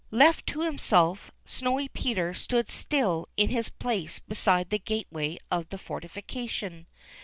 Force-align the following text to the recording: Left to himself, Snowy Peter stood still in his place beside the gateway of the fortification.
Left 0.09 0.47
to 0.47 0.61
himself, 0.63 1.31
Snowy 1.45 1.87
Peter 1.87 2.33
stood 2.33 2.71
still 2.71 3.29
in 3.37 3.49
his 3.51 3.69
place 3.69 4.17
beside 4.17 4.71
the 4.71 4.79
gateway 4.79 5.37
of 5.51 5.69
the 5.69 5.77
fortification. 5.77 6.87